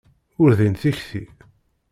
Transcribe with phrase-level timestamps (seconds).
[0.41, 1.23] Ur din tikti.